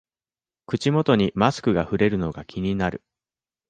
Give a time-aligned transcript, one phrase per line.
[0.65, 3.03] 口元にマスクがふれるのが気になる